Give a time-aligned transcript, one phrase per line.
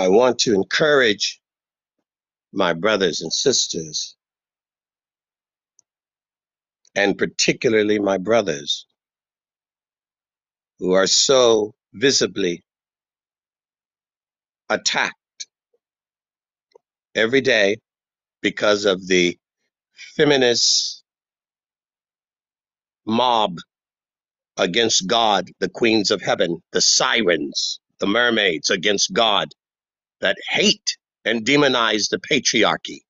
[0.00, 1.40] I want to encourage
[2.52, 4.16] my brothers and sisters,
[6.96, 8.86] and particularly my brothers
[10.80, 12.64] who are so visibly
[14.70, 15.16] attacked
[17.14, 17.78] every day
[18.42, 19.38] because of the
[20.16, 21.04] feminist
[23.06, 23.58] mob
[24.58, 29.48] against God, the queens of heaven, the sirens, the mermaids against God
[30.20, 33.00] that hate and demonize the patriarchy,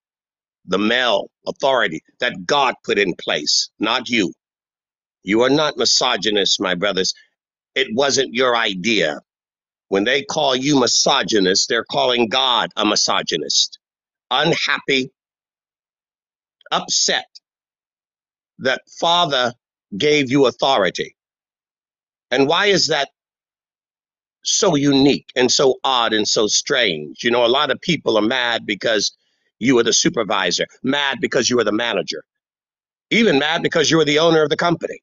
[0.67, 4.33] the male authority that God put in place, not you.
[5.25, 7.15] You are not misogynist, my brothers.
[7.75, 9.21] It wasn't your idea.
[9.89, 13.79] When they call you misogynist, they're calling God a misogynist.
[14.31, 15.11] Unhappy,
[16.73, 17.27] upset
[18.61, 19.55] that Father
[19.97, 21.17] gave you authority.
[22.31, 23.11] And why is that
[24.45, 27.25] so unique and so odd and so strange?
[27.25, 29.13] You know, a lot of people are mad because
[29.59, 32.25] you were the supervisor, mad because you were the manager,
[33.11, 35.01] even mad because you were the owner of the company,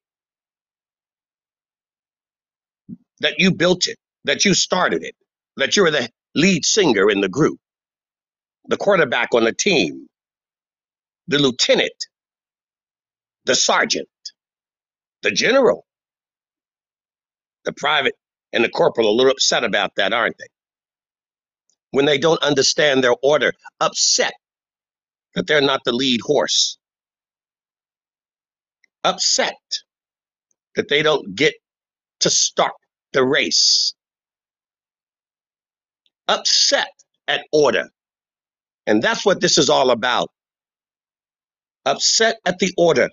[3.20, 5.14] that you built it, that you started it,
[5.56, 7.58] that you were the lead singer in the group,
[8.68, 10.08] the quarterback on the team,
[11.28, 11.92] the lieutenant,
[13.46, 14.08] the sergeant,
[15.22, 15.86] the general,
[17.64, 18.14] the private,
[18.52, 20.46] and the corporal a little upset about that, aren't they?
[21.92, 24.34] When they don't understand their order, upset
[25.34, 26.78] that they're not the lead horse,
[29.04, 29.56] upset
[30.76, 31.54] that they don't get
[32.20, 32.72] to start
[33.12, 33.94] the race,
[36.28, 36.88] upset
[37.28, 37.88] at order.
[38.86, 40.30] And that's what this is all about.
[41.86, 43.10] Upset at the order,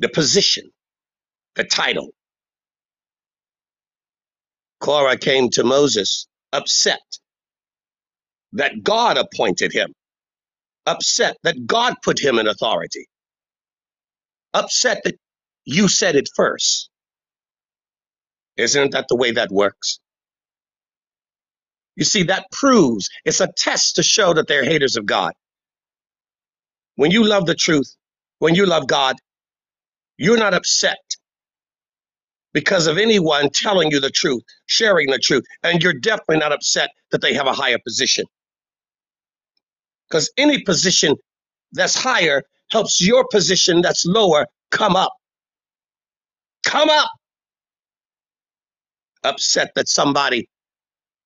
[0.00, 0.70] the position,
[1.56, 2.10] the title.
[4.80, 7.00] Korah came to Moses upset
[8.54, 9.94] that God appointed him,
[10.86, 13.08] upset that God put him in authority,
[14.54, 15.16] upset that
[15.66, 16.90] you said it first.
[18.56, 20.00] Isn't that the way that works?
[21.96, 25.32] You see, that proves it's a test to show that they're haters of God.
[26.96, 27.94] When you love the truth,
[28.38, 29.16] when you love God,
[30.18, 30.98] you're not upset
[32.54, 36.90] because of anyone telling you the truth, sharing the truth, and you're definitely not upset
[37.12, 38.26] that they have a higher position.
[40.10, 41.16] Because any position
[41.72, 45.12] that's higher helps your position that's lower come up.
[46.66, 47.10] Come up.
[49.24, 50.48] Upset that somebody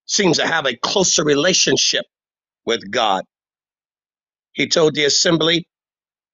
[0.06, 2.04] seems to have a closer relationship
[2.66, 3.24] with God.
[4.54, 5.66] He told the assembly,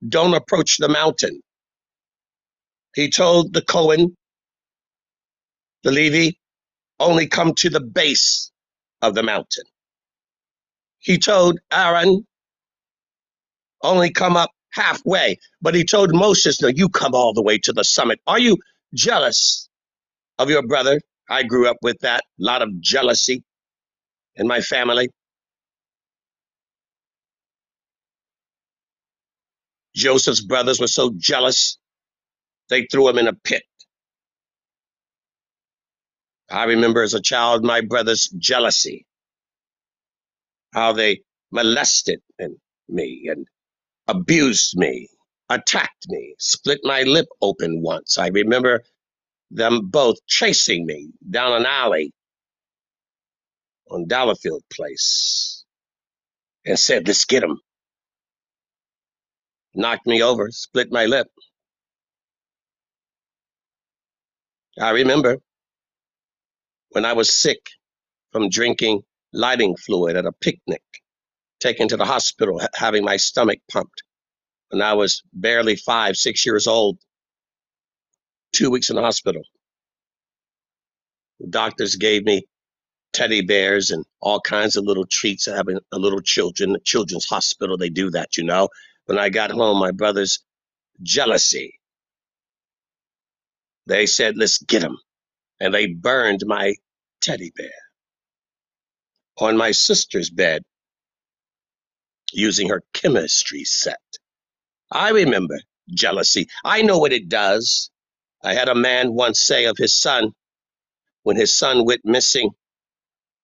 [0.09, 1.41] don't approach the mountain.
[2.95, 4.17] He told the Cohen,
[5.85, 6.33] the Levi,
[7.01, 8.53] only come to the base
[9.03, 9.65] of the mountain.
[11.01, 12.27] He told Aaron,
[13.83, 15.39] only come up halfway.
[15.63, 18.21] But he told Moses, no, you come all the way to the summit.
[18.27, 18.59] Are you
[18.95, 19.69] jealous
[20.39, 21.01] of your brother?
[21.31, 23.45] I grew up with that, a lot of jealousy
[24.37, 25.11] in my family.
[29.97, 31.79] Joseph's brothers were so jealous,
[32.71, 33.63] they threw him in a pit.
[36.51, 39.07] I remember as a child my brother's jealousy,
[40.75, 41.23] how they
[41.53, 42.21] molested
[42.89, 43.47] me and
[44.09, 45.09] abused me,
[45.51, 48.19] attacked me, split my lip open once.
[48.19, 48.83] I remember
[49.51, 52.13] them both chasing me down an alley
[53.91, 55.65] on Delafield Place
[56.67, 57.61] and said, Let's get him.
[59.75, 61.29] Knocked me over, split my lip.
[64.81, 65.39] I remember
[66.91, 67.61] when I was sick
[68.33, 69.03] from drinking
[69.33, 70.83] lighting fluid at a picnic,
[71.61, 74.03] taken to the hospital, ha- having my stomach pumped.
[74.71, 76.99] When I was barely five, six years old,
[78.55, 79.43] two weeks in the hospital.
[81.41, 82.43] The doctors gave me
[83.15, 87.91] teddy bears and all kinds of little treats having a little children children's hospital they
[87.91, 88.71] do that you know
[89.07, 90.41] when i got home my brothers
[91.03, 91.79] jealousy
[93.87, 94.99] they said let's get him
[95.61, 96.75] and they burned my
[97.23, 97.71] teddy bear
[99.39, 100.63] on my sister's bed
[102.33, 104.01] using her chemistry set
[104.93, 105.59] i remember
[105.91, 107.91] jealousy i know what it does
[108.45, 110.33] i had a man once say of his son
[111.25, 112.51] when his son went missing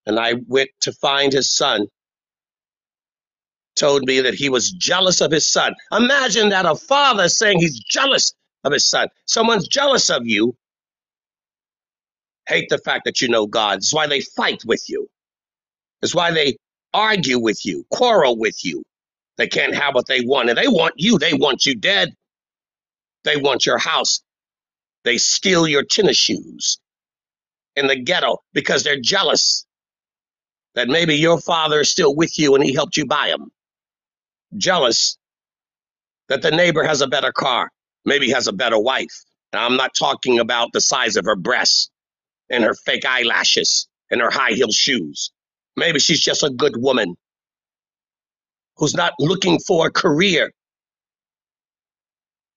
[0.07, 1.81] and i went to find his son
[3.77, 5.75] told me that he was jealous of his son.
[5.93, 8.33] Imagine that a father saying he's jealous
[8.65, 9.09] of his son.
[9.27, 10.55] Someone's jealous of you,
[12.49, 13.79] hate the fact that you know God.
[13.79, 15.09] It's why they fight with you.
[16.03, 16.57] It's why they
[16.95, 18.83] argue with you, quarrel with you.
[19.39, 21.19] They can't have what they want, and they want you.
[21.19, 22.11] They want you dead.
[23.25, 24.23] They want your house.
[25.05, 26.79] They steal your tennis shoes
[27.77, 29.67] in the ghetto because they're jealous
[30.75, 33.51] that maybe your father is still with you and he helped you buy them.
[34.57, 35.19] Jealous
[36.29, 37.71] that the neighbor has a better car,
[38.05, 39.25] maybe has a better wife.
[39.53, 41.91] Now, I'm not talking about the size of her breasts
[42.51, 45.33] and her fake eyelashes and her high heel shoes.
[45.77, 47.17] Maybe she's just a good woman
[48.77, 50.53] who's not looking for a career,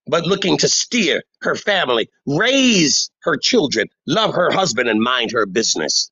[0.08, 5.46] but looking to steer her family, raise her children, love her husband, and mind her
[5.46, 6.12] business.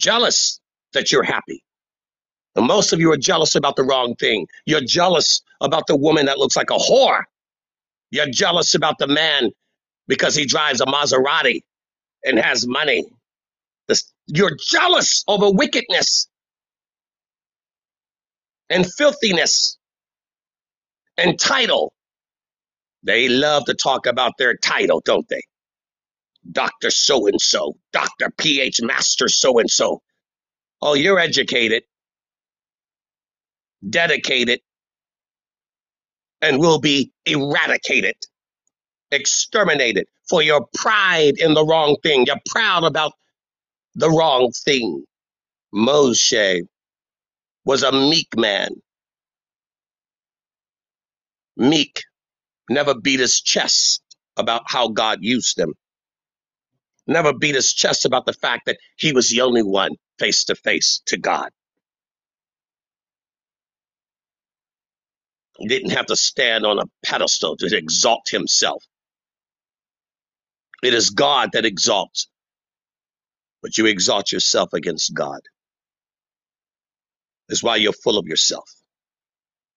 [0.00, 0.60] Jealous
[0.92, 1.62] that you're happy.
[2.56, 4.46] And most of you are jealous about the wrong thing.
[4.66, 7.24] You're jealous about the woman that looks like a whore.
[8.10, 9.50] You're jealous about the man
[10.08, 11.62] because he drives a Maserati
[12.24, 13.04] and has money.
[13.88, 16.28] This- You're jealous over wickedness
[18.70, 19.78] and filthiness
[21.18, 21.94] and title.
[23.04, 25.42] They love to talk about their title, don't they?
[26.50, 26.90] Dr.
[26.90, 28.30] So and so, Dr.
[28.38, 30.02] PH Master so and so.
[30.82, 31.84] Oh, you're educated,
[33.88, 34.60] dedicated,
[36.42, 38.16] and will be eradicated,
[39.14, 42.26] exterminated for your pride in the wrong thing.
[42.26, 43.12] You're proud about
[43.96, 45.04] the wrong thing.
[45.74, 46.62] Moshe
[47.66, 48.70] was a meek man,
[51.56, 52.02] meek,
[52.70, 54.02] never beat his chest
[54.36, 55.74] about how God used him,
[57.06, 60.56] never beat his chest about the fact that he was the only one face to
[60.56, 61.50] face to God.
[65.58, 68.84] He didn't have to stand on a pedestal to exalt himself.
[70.84, 72.28] It is God that exalts,
[73.62, 75.40] but you exalt yourself against God.
[77.48, 78.70] That's why you're full of yourself.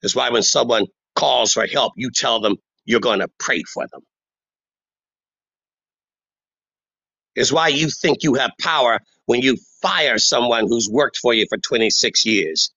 [0.02, 3.88] That's why when someone calls for help, you tell them you're going to pray for
[3.92, 4.02] them.
[7.36, 11.48] It's why you think you have power when you fire someone who's worked for you
[11.50, 12.72] for 26 years.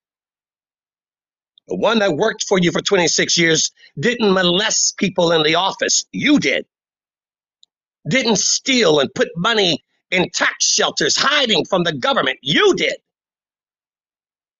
[1.69, 6.07] The one that worked for you for 26 years didn't molest people in the office.
[6.13, 6.67] You did.
[8.09, 12.39] Didn't steal and put money in tax shelters hiding from the government.
[12.43, 12.97] You did.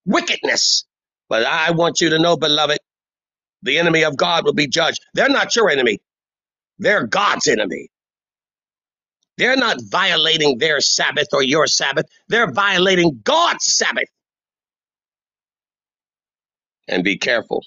[0.05, 0.85] Wickedness.
[1.29, 2.79] But I want you to know, beloved,
[3.63, 4.99] the enemy of God will be judged.
[5.15, 5.99] They're not your enemy,
[6.79, 7.89] they're God's enemy.
[9.37, 14.09] They're not violating their Sabbath or your Sabbath, they're violating God's Sabbath.
[16.87, 17.63] And be careful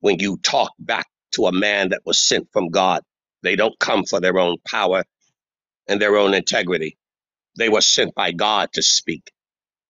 [0.00, 3.02] when you talk back to a man that was sent from God.
[3.42, 5.04] They don't come for their own power
[5.88, 6.98] and their own integrity.
[7.58, 9.30] They were sent by God to speak.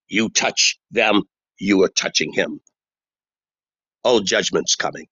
[0.08, 1.24] You touch them,
[1.58, 2.60] you are touching him.
[4.04, 5.06] Oh, judgment's coming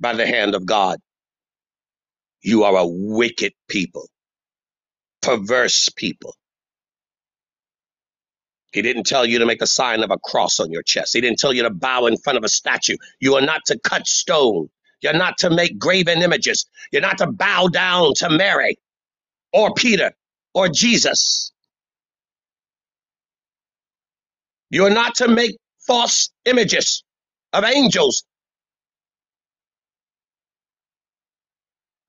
[0.00, 1.00] by the hand of God.
[2.42, 4.08] You are a wicked people,
[5.22, 6.34] perverse people.
[8.72, 11.14] He didn't tell you to make a sign of a cross on your chest.
[11.14, 12.96] He didn't tell you to bow in front of a statue.
[13.20, 14.68] You are not to cut stone.
[15.02, 16.66] You're not to make graven images.
[16.92, 18.78] You're not to bow down to Mary
[19.52, 20.12] or Peter
[20.54, 21.52] or Jesus.
[24.70, 27.04] You're not to make false images
[27.52, 28.24] of angels.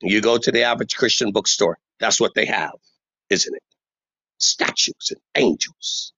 [0.02, 2.74] You go to the average Christian bookstore, that's what they have,
[3.30, 3.62] isn't it?
[4.38, 6.12] Statues and angels,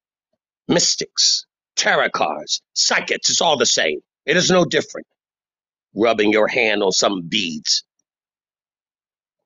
[0.68, 4.00] mystics, tarot cards, psychics, it's all the same.
[4.26, 5.06] It is no different.
[5.96, 7.84] Rubbing your hand on some beads,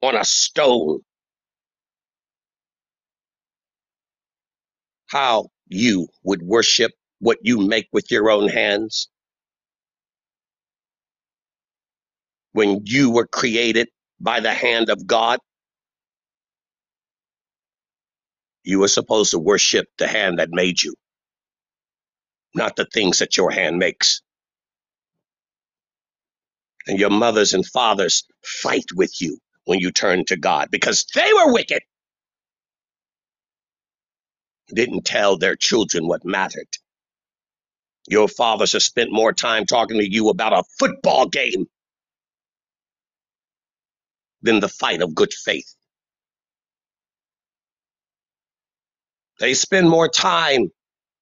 [0.03, 1.00] on a stone,
[5.09, 9.09] how you would worship what you make with your own hands
[12.53, 13.88] when you were created
[14.21, 15.41] by the hand of God.
[18.65, 20.95] You were supposed to worship the hand that made you,
[22.55, 24.23] not the things that your hand makes.
[26.87, 31.33] And your mothers and fathers fight with you when you turn to God because they
[31.35, 31.83] were wicked,
[34.75, 36.69] didn't tell their children what mattered.
[38.09, 41.66] Your fathers have spent more time talking to you about a football game
[44.43, 45.75] than the fight of good faith.
[49.40, 50.71] They spend more time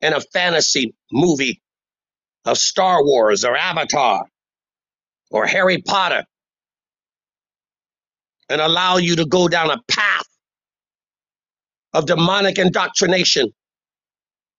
[0.02, 1.62] in a fantasy movie
[2.46, 4.26] of Star Wars or Avatar
[5.34, 6.24] or Harry Potter
[8.48, 10.26] and allow you to go down a path
[11.94, 13.52] of demonic indoctrination.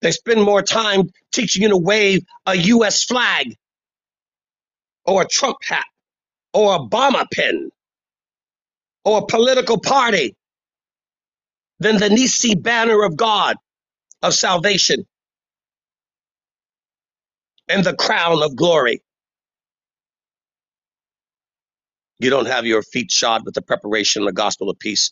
[0.01, 3.03] They spend more time teaching you to wave a U.S.
[3.05, 3.55] flag
[5.05, 5.85] or a Trump hat
[6.53, 7.71] or a Obama pin
[9.05, 10.35] or a political party
[11.79, 13.57] than the Nissi banner of God
[14.23, 15.05] of salvation
[17.69, 19.01] and the crown of glory.
[22.19, 25.11] You don't have your feet shod with the preparation of the gospel of peace.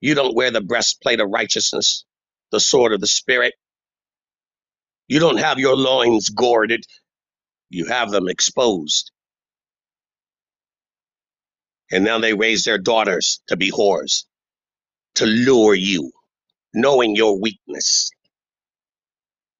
[0.00, 2.04] You don't wear the breastplate of righteousness,
[2.52, 3.54] the sword of the spirit.
[5.08, 6.84] You don't have your loins girded.
[7.70, 9.12] You have them exposed.
[11.92, 14.24] And now they raise their daughters to be whores,
[15.16, 16.12] to lure you,
[16.74, 18.10] knowing your weakness.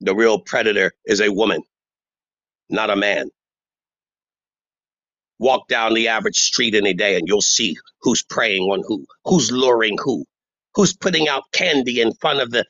[0.01, 1.63] The real predator is a woman,
[2.71, 3.31] not a man.
[5.43, 9.53] Walk down the average street any day and you'll see who's preying on who, who's
[9.53, 10.25] luring who,
[10.77, 12.67] who's putting out candy in front of the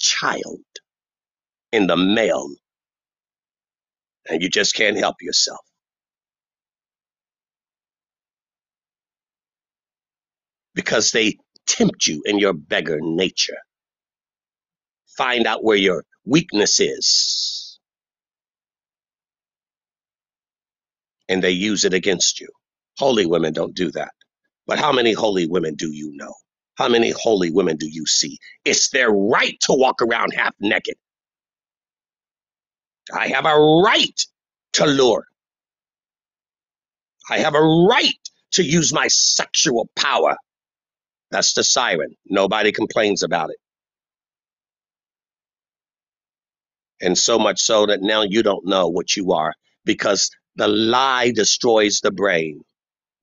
[0.00, 0.60] child
[1.72, 2.48] in the mail.
[4.28, 5.60] And you just can't help yourself
[10.74, 13.58] because they tempt you in your beggar nature.
[15.18, 17.67] Find out where your weakness is
[21.28, 22.48] and they use it against you.
[22.98, 24.12] Holy women don't do that.
[24.66, 26.34] But how many holy women do you know?
[26.76, 28.38] How many holy women do you see?
[28.64, 30.96] It's their right to walk around half naked.
[33.12, 34.20] I have a right
[34.74, 35.26] to lure.
[37.30, 38.14] I have a right
[38.52, 40.36] to use my sexual power.
[41.30, 42.16] That's the siren.
[42.26, 43.56] Nobody complains about it.
[47.02, 49.54] And so much so that now you don't know what you are
[49.84, 52.62] because the lie destroys the brain.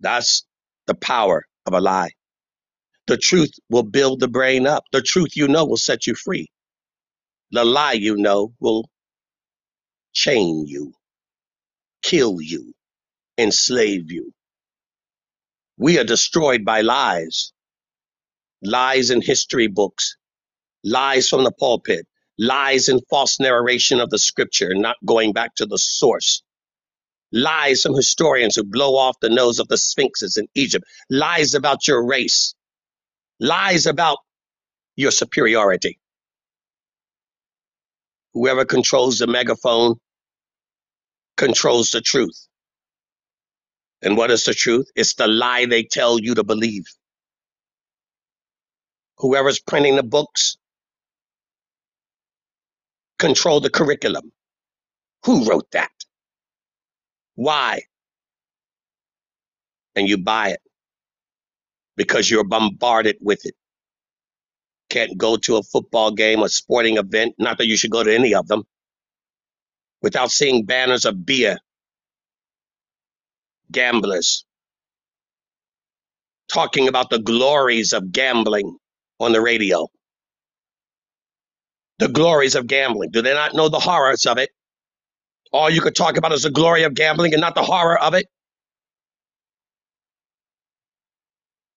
[0.01, 0.45] That's
[0.87, 2.11] the power of a lie.
[3.07, 4.85] The truth will build the brain up.
[4.93, 6.47] The truth you know will set you free.
[7.51, 8.89] The lie you know will
[10.13, 10.93] chain you,
[12.03, 12.73] kill you,
[13.37, 14.33] enslave you.
[15.77, 17.53] We are destroyed by lies,
[18.63, 20.17] lies in history books,
[20.85, 22.07] lies from the pulpit,
[22.39, 26.43] lies and false narration of the scripture, not going back to the source.
[27.35, 31.87] Lies from historians who blow off the nose of the sphinxes in Egypt, lies about
[31.87, 32.55] your race,
[33.39, 34.19] lies about
[34.95, 35.99] your superiority.
[38.33, 39.95] Whoever controls the megaphone
[41.37, 42.47] controls the truth.
[44.03, 44.89] And what is the truth?
[44.95, 46.85] It's the lie they tell you to believe.
[49.19, 50.57] Whoever's printing the books
[53.19, 54.31] control the curriculum.
[55.25, 55.94] Who wrote that?
[57.35, 57.83] Why?
[59.95, 60.61] And you buy it
[61.97, 63.55] because you're bombarded with it.
[64.89, 68.13] Can't go to a football game, a sporting event, not that you should go to
[68.13, 68.63] any of them,
[70.01, 71.57] without seeing banners of beer,
[73.71, 74.45] gamblers,
[76.51, 78.77] talking about the glories of gambling
[79.19, 79.87] on the radio.
[81.99, 83.11] The glories of gambling.
[83.11, 84.51] Do they not know the horrors of it?
[85.53, 88.13] All you could talk about is the glory of gambling and not the horror of
[88.13, 88.27] it.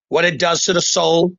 [0.08, 1.32] What it does to the soul.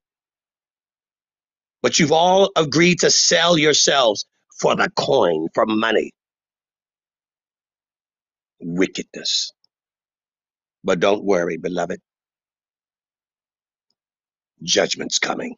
[1.84, 4.26] But you've all agreed to sell yourselves
[4.60, 6.12] for the coin, for money.
[8.62, 9.52] Wickedness.
[10.84, 12.00] But don't worry, beloved.
[14.64, 15.56] Judgment's coming.